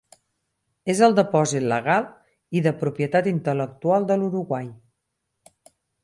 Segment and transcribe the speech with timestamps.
[0.91, 2.07] És el depòsit legal
[2.59, 4.71] i de propietat intel·lectual de l'Uruguai.